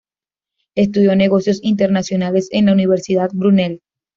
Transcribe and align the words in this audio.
Estudió 0.75 1.15
negocios 1.15 1.59
internacionales 1.61 2.47
en 2.49 2.65
la 2.65 2.71
Universidad 2.73 3.29
Brunel. 3.33 3.81